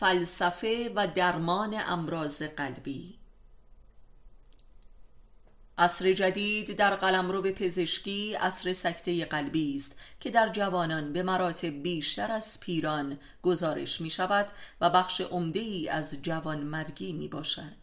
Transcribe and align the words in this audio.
فلسفه 0.00 0.92
و 0.94 1.06
درمان 1.06 1.76
امراض 1.86 2.42
قلبی. 2.42 3.18
عصر 5.78 6.12
جدید 6.12 6.76
در 6.76 6.94
قلمرو 6.96 7.42
پزشکی 7.42 8.34
عصر 8.34 8.72
سکته 8.72 9.24
قلبی 9.24 9.76
است 9.76 9.98
که 10.20 10.30
در 10.30 10.48
جوانان 10.48 11.12
به 11.12 11.22
مراتب 11.22 11.82
بیشتر 11.82 12.32
از 12.32 12.60
پیران 12.60 13.18
گزارش 13.42 14.00
می 14.00 14.10
شود 14.10 14.46
و 14.80 14.90
بخش 14.90 15.20
عمده 15.20 15.60
ای 15.60 15.88
از 15.88 16.22
جوان 16.22 16.60
مرگی 16.60 17.12
می 17.12 17.28
باشد. 17.28 17.76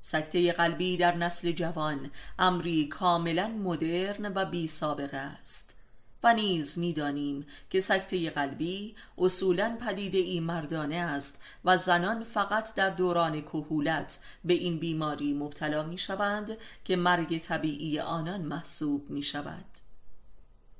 سکته 0.00 0.52
قلبی 0.52 0.96
در 0.96 1.16
نسل 1.16 1.52
جوان 1.52 2.10
امری 2.38 2.88
کاملا 2.88 3.48
مدرن 3.48 4.32
و 4.34 4.44
بی 4.44 4.66
سابقه 4.66 5.16
است. 5.16 5.79
و 6.22 6.34
نیز 6.34 6.78
می‌دانیم 6.78 7.46
که 7.70 7.80
سکته 7.80 8.30
قلبی 8.30 8.94
اصولا 9.18 9.76
پدیده 9.80 10.18
ای 10.18 10.40
مردانه 10.40 10.94
است 10.94 11.42
و 11.64 11.76
زنان 11.76 12.24
فقط 12.24 12.74
در 12.74 12.90
دوران 12.90 13.40
کهولت 13.40 14.20
به 14.44 14.54
این 14.54 14.78
بیماری 14.78 15.34
مبتلا 15.34 15.82
می 15.82 15.98
شوند 15.98 16.56
که 16.84 16.96
مرگ 16.96 17.38
طبیعی 17.38 18.00
آنان 18.00 18.40
محسوب 18.40 19.10
می 19.10 19.22
شود 19.22 19.64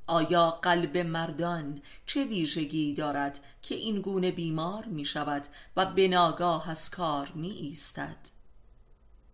آیا 0.06 0.50
قلب 0.50 0.98
مردان 0.98 1.82
چه 2.06 2.24
ویژگی 2.24 2.94
دارد 2.94 3.40
که 3.62 3.74
این 3.74 4.00
گونه 4.00 4.30
بیمار 4.30 4.84
می 4.84 5.04
شود 5.04 5.46
و 5.76 5.86
به 5.86 6.08
ناگاه 6.08 6.70
از 6.70 6.90
کار 6.90 7.32
می 7.34 7.50
ایستد؟ 7.50 8.39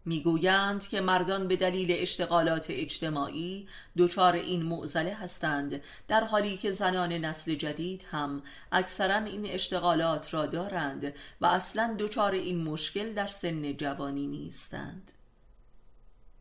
می‌گویند 0.06 0.88
که 0.88 1.00
مردان 1.00 1.48
به 1.48 1.56
دلیل 1.56 1.88
اشتغالات 1.90 2.66
اجتماعی 2.70 3.68
دچار 3.98 4.32
این 4.32 4.62
معزله 4.62 5.14
هستند 5.14 5.82
در 6.08 6.24
حالی 6.24 6.56
که 6.56 6.70
زنان 6.70 7.12
نسل 7.12 7.54
جدید 7.54 8.04
هم 8.10 8.42
اکثرا 8.72 9.16
این 9.16 9.46
اشتغالات 9.46 10.34
را 10.34 10.46
دارند 10.46 11.14
و 11.40 11.46
اصلا 11.46 11.96
دچار 11.98 12.32
این 12.32 12.64
مشکل 12.64 13.14
در 13.14 13.26
سن 13.26 13.76
جوانی 13.76 14.26
نیستند. 14.26 15.12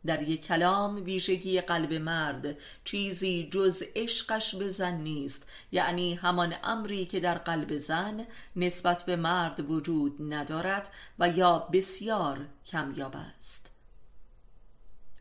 در 0.06 0.22
یک 0.22 0.46
کلام 0.46 1.04
ویژگی 1.04 1.62
قلب 1.62 1.94
مرد 1.94 2.58
چیزی 2.84 3.50
جز 3.52 3.84
عشقش 3.96 4.56
به 4.56 4.70
زن 4.70 4.98
نیست. 4.98 5.48
یعنی 5.72 6.16
همان 6.16 6.54
امری 6.64 7.06
که 7.06 7.20
در 7.20 7.38
قلب 7.38 7.78
زن 7.78 8.26
نسبت 8.56 9.04
به 9.04 9.16
مرد 9.16 9.70
وجود 9.70 10.34
ندارد 10.34 10.90
و 11.20 11.30
یا 11.30 11.60
بسیار 11.60 12.46
کمیاب 12.66 13.16
است. 13.16 13.72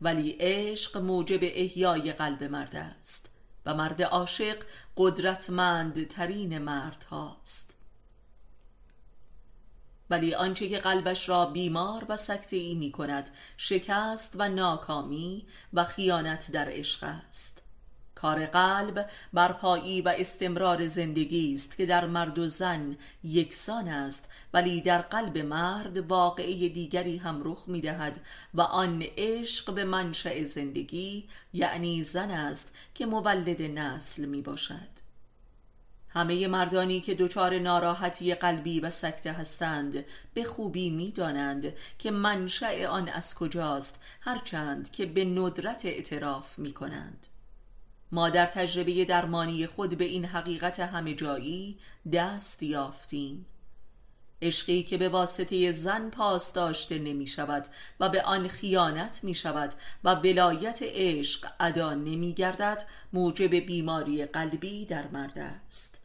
ولی 0.01 0.37
عشق 0.39 0.97
موجب 0.97 1.39
احیای 1.41 2.13
قلب 2.13 2.43
مرد 2.43 2.75
است 2.75 3.29
و 3.65 3.73
مرد 3.73 4.01
عاشق 4.01 4.57
قدرتمند 4.97 6.07
ترین 6.07 6.57
مرد 6.57 7.03
هاست 7.09 7.74
ولی 10.09 10.35
آنچه 10.35 10.69
که 10.69 10.77
قلبش 10.77 11.29
را 11.29 11.45
بیمار 11.45 12.05
و 12.09 12.17
سکته 12.17 12.55
ای 12.55 12.75
می 12.75 12.91
کند 12.91 13.29
شکست 13.57 14.33
و 14.35 14.49
ناکامی 14.49 15.45
و 15.73 15.83
خیانت 15.83 16.51
در 16.51 16.67
عشق 16.69 17.03
است. 17.03 17.61
کار 18.15 18.45
قلب 18.45 19.09
برپایی 19.33 20.01
و 20.01 20.13
استمرار 20.17 20.87
زندگی 20.87 21.53
است 21.53 21.77
که 21.77 21.85
در 21.85 22.07
مرد 22.07 22.39
و 22.39 22.47
زن 22.47 22.97
یکسان 23.23 23.87
است 23.87 24.29
ولی 24.53 24.81
در 24.81 25.01
قلب 25.01 25.37
مرد 25.37 25.97
واقعه 25.97 26.69
دیگری 26.69 27.17
هم 27.17 27.41
رخ 27.43 27.63
می 27.67 27.81
دهد 27.81 28.19
و 28.53 28.61
آن 28.61 29.03
عشق 29.17 29.73
به 29.73 29.83
منشأ 29.83 30.43
زندگی 30.43 31.29
یعنی 31.53 32.03
زن 32.03 32.31
است 32.31 32.75
که 32.93 33.05
مولد 33.05 33.61
نسل 33.61 34.25
می 34.25 34.41
باشد 34.41 34.94
همه 36.15 36.47
مردانی 36.47 37.01
که 37.01 37.15
دچار 37.15 37.59
ناراحتی 37.59 38.35
قلبی 38.35 38.79
و 38.79 38.89
سکته 38.89 39.31
هستند 39.31 40.05
به 40.33 40.43
خوبی 40.43 40.89
می 40.89 41.11
دانند 41.11 41.73
که 41.99 42.11
منشأ 42.11 42.85
آن 42.87 43.09
از 43.09 43.35
کجاست 43.35 43.99
هرچند 44.21 44.91
که 44.91 45.05
به 45.05 45.25
ندرت 45.25 45.85
اعتراف 45.85 46.59
می 46.59 46.73
کنند 46.73 47.27
ما 48.11 48.29
در 48.29 48.45
تجربه 48.45 49.05
درمانی 49.05 49.67
خود 49.67 49.97
به 49.97 50.05
این 50.05 50.25
حقیقت 50.25 50.79
همه 50.79 51.13
جایی 51.13 51.77
دست 52.13 52.63
یافتیم. 52.63 53.45
عشقی 54.41 54.83
که 54.83 54.97
به 54.97 55.09
واسطه 55.09 55.71
زن 55.71 56.09
پاس 56.09 56.53
داشته 56.53 56.99
نمی 56.99 57.27
شود 57.27 57.67
و 57.99 58.09
به 58.09 58.21
آن 58.21 58.47
خیانت 58.47 59.19
می 59.23 59.35
شود 59.35 59.73
و 60.03 60.15
ولایت 60.15 60.79
عشق 60.81 61.47
ادا 61.59 61.93
نمی 61.93 62.33
گردد 62.33 62.83
موجب 63.13 63.55
بیماری 63.55 64.25
قلبی 64.25 64.85
در 64.85 65.07
مرد 65.07 65.37
است. 65.37 66.04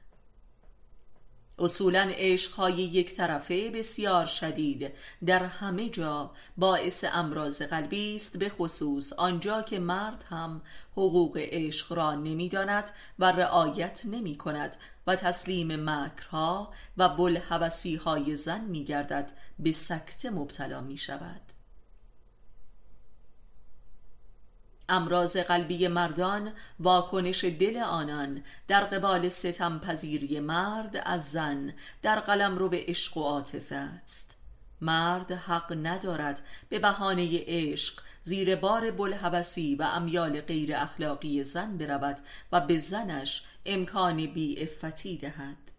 اصولا 1.61 2.11
عشقهای 2.13 2.75
یک 2.75 3.15
طرفه 3.15 3.71
بسیار 3.71 4.27
شدید. 4.27 4.93
در 5.27 5.45
همه 5.45 5.89
جا 5.89 6.31
باعث 6.57 7.05
امراض 7.13 7.63
قلبی 7.63 8.17
است 8.17 8.37
به 8.37 8.49
خصوص 8.49 9.13
آنجا 9.13 9.63
که 9.63 9.79
مرد 9.79 10.25
هم 10.31 10.63
حقوق 10.93 11.39
عشق 11.41 11.93
را 11.93 12.15
نمی‌داند 12.15 12.91
و 13.19 13.33
رعایت 13.33 14.03
نمی 14.05 14.37
کند 14.37 14.77
و 15.07 15.17
تسلیم 15.17 15.91
مکرها 15.91 16.73
و 16.97 17.09
بلحوثی 17.09 17.97
های 17.97 18.37
زن 18.37 18.65
می 18.65 18.85
گردد 18.85 19.33
به 19.59 19.73
سکته 19.73 20.31
مبتلا 20.31 20.81
می 20.81 20.99
شود 20.99 21.60
امراض 24.91 25.37
قلبی 25.37 25.89
مردان 25.89 26.53
واکنش 26.81 27.45
دل 27.45 27.77
آنان. 27.77 28.43
در 28.69 28.85
قبال 28.85 29.29
ستم 29.29 29.79
پذیری 29.79 30.41
مرد 30.41 31.03
از 31.05 31.31
زن 31.31 31.75
در 32.03 32.21
قلم 32.21 32.59
رو 32.59 32.69
به 32.69 32.85
عشق 32.89 33.17
و 33.17 33.23
عاطفه 33.23 33.77
است. 33.77 34.37
مرد 34.81 35.33
حق 35.33 35.79
ندارد 35.83 36.43
به 36.69 36.79
بهانه 36.79 37.45
عشق 37.47 38.01
زیر 38.23 38.57
بار 38.57 38.91
بلحوثی 38.91 39.75
و 39.75 39.83
امیال 39.83 40.41
غیر 40.41 40.77
اخلاقی 40.77 41.45
زن 41.45 41.77
برود 41.77 42.21
و 42.53 42.61
به 42.61 42.79
زنش 42.79 43.45
امکان 43.67 44.27
بی 44.27 44.63
افتی 44.63 45.17
دهد. 45.17 45.70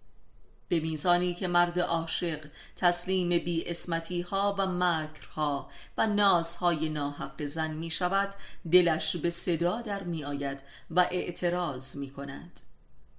به 0.72 0.80
میزانی 0.80 1.34
که 1.34 1.48
مرد 1.48 1.80
عاشق 1.80 2.46
تسلیم 2.76 3.30
بی 3.30 3.64
اسمتی 3.68 4.22
ها 4.22 4.56
و 4.58 4.66
مکرها 4.66 5.70
و 5.98 6.08
نازهای 6.08 6.90
ناحق 6.90 7.46
زن 7.46 7.72
می 7.72 7.92
شود 7.92 8.30
دلش 8.72 9.16
به 9.16 9.30
صدا 9.30 9.82
در 9.82 10.04
می 10.04 10.24
آید 10.24 10.64
و 10.92 11.08
اعتراض 11.12 11.96
می 11.96 12.10
کند 12.10 12.62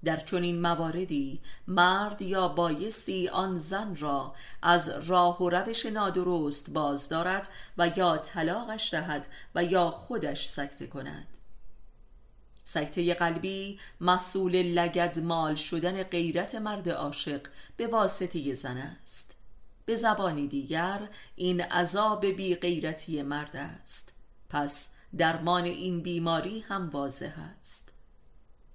در 0.04 0.16
چنین 0.16 0.60
مواردی 0.60 1.40
مرد 1.68 2.22
یا 2.22 2.48
بایستی 2.48 3.28
آن 3.28 3.58
زن 3.58 3.96
را 3.96 4.34
از 4.62 4.88
راه 5.08 5.42
و 5.42 5.50
روش 5.50 5.86
نادرست 5.86 6.70
باز 6.70 7.08
دارد 7.08 7.48
و 7.78 7.90
یا 7.96 8.16
طلاقش 8.16 8.94
دهد 8.94 9.26
و 9.54 9.64
یا 9.64 9.90
خودش 9.90 10.48
سکته 10.48 10.86
کند. 10.86 11.41
سکته 12.72 13.14
قلبی 13.14 13.80
محصول 14.00 14.56
لگد 14.56 15.20
مال 15.20 15.54
شدن 15.54 16.02
غیرت 16.02 16.54
مرد 16.54 16.88
عاشق 16.88 17.40
به 17.76 17.86
واسطه 17.86 18.54
زن 18.54 18.76
است. 18.76 19.36
به 19.84 19.94
زبانی 19.94 20.48
دیگر 20.48 21.08
این 21.36 21.60
عذاب 21.60 22.26
بی 22.26 22.54
غیرتی 22.54 23.22
مرد 23.22 23.56
است. 23.56 24.12
پس 24.50 24.88
درمان 25.18 25.64
این 25.64 26.00
بیماری 26.00 26.60
هم 26.60 26.90
واضح 26.90 27.32
است. 27.60 27.91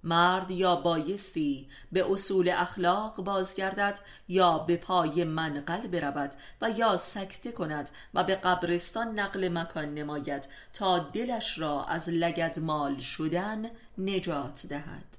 مرد 0.07 0.51
یا 0.51 0.75
بایستی 0.75 1.67
به 1.91 2.11
اصول 2.11 2.49
اخلاق 2.49 3.15
بازگردد 3.15 3.99
یا 4.27 4.57
به 4.57 4.77
پای 4.77 5.23
منقل 5.23 5.87
برود 5.87 6.31
و 6.61 6.69
یا 6.69 6.97
سکته 6.97 7.51
کند 7.51 7.89
و 8.13 8.23
به 8.23 8.35
قبرستان 8.35 9.19
نقل 9.19 9.49
مکان 9.49 9.93
نماید 9.93 10.47
تا 10.73 10.99
دلش 10.99 11.59
را 11.59 11.85
از 11.85 12.09
لگد 12.09 12.59
مال 12.59 12.99
شدن 12.99 13.65
نجات 13.97 14.65
دهد. 14.65 15.17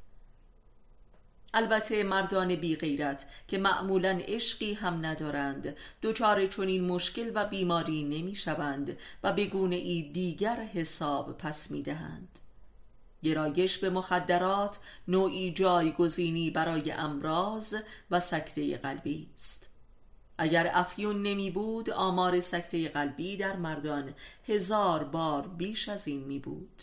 البته 1.55 2.05
مردان 2.05 2.55
بی 2.55 2.76
غیرت 2.76 3.26
که 3.49 3.58
معمولا 3.58 4.20
عشقی 4.29 4.75
هم 4.75 5.06
ندارند 5.06 5.76
دوچار 6.00 6.46
چنین 6.46 6.84
مشکل 6.84 7.31
و 7.34 7.44
بیماری 7.44 8.02
نمی 8.02 8.34
شوند 8.34 8.99
و 9.23 9.32
به 9.32 9.44
گونه 9.44 9.76
ای 9.76 10.02
دیگر 10.02 10.56
حساب 10.56 11.38
پس 11.38 11.70
می 11.70 11.82
دهند 11.82 12.38
گرایش 13.23 13.79
به 13.79 13.91
مخدرات 13.91 14.79
نوعی 15.09 15.53
جایگزینی 15.53 16.50
برای 16.50 16.93
امراض 16.93 17.75
و 18.11 18.20
سکته 18.20 18.76
قلبی 18.76 19.29
است. 19.35 19.70
اگر 20.38 20.70
افیون 20.75 21.23
نمی 21.23 21.50
بود 21.50 21.91
آمار 21.91 22.41
سکته 22.41 22.88
قلبی 22.88 23.37
در 23.37 23.56
مردان 23.56 24.15
هزار 24.47 25.05
بار 25.05 25.49
بیش 25.49 25.88
از 25.88 26.09
این 26.09 26.25
می 26.25 26.38
بود. 26.38 26.82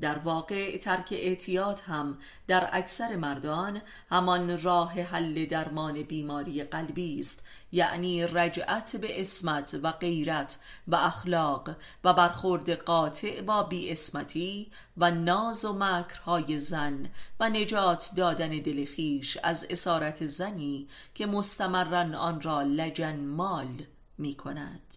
در 0.00 0.18
واقع 0.18 0.78
ترک 0.78 1.08
اعتیاد 1.12 1.80
هم 1.80 2.18
در 2.46 2.68
اکثر 2.72 3.16
مردان 3.16 3.80
همان 4.10 4.62
راه 4.62 4.92
حل 4.92 5.46
درمان 5.46 6.02
بیماری 6.02 6.64
قلبی 6.64 7.20
است 7.20 7.46
یعنی 7.72 8.26
رجعت 8.26 8.96
به 8.96 9.20
اسمت 9.20 9.78
و 9.82 9.92
غیرت 9.92 10.58
و 10.88 10.96
اخلاق 10.96 11.70
و 12.04 12.14
برخورد 12.14 12.70
قاطع 12.70 13.42
با 13.42 13.62
بی 13.62 13.92
اسمتی 13.92 14.70
و 14.96 15.10
ناز 15.10 15.64
و 15.64 15.72
مکرهای 15.72 16.60
زن 16.60 17.08
و 17.40 17.48
نجات 17.48 18.10
دادن 18.16 18.48
دل 18.48 18.84
خیش 18.84 19.38
از 19.42 19.66
اسارت 19.70 20.26
زنی 20.26 20.88
که 21.14 21.26
مستمرا 21.26 22.18
آن 22.18 22.40
را 22.40 22.62
لجن 22.62 23.16
مال 23.16 23.86
می 24.18 24.34
کند 24.34 24.96